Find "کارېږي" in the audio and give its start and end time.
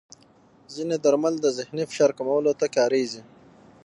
2.75-3.21